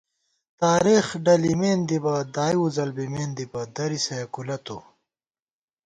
تارېخ 0.61 1.05
ڈلِمېن 1.25 1.79
دِبہ، 1.89 2.15
دائی 2.35 2.55
وُزل 2.61 2.89
بِمېن 2.95 3.29
دِبہ، 3.37 3.61
درِسہ 3.75 4.15
یېکُولہ 4.19 4.57
تُو 4.65 4.77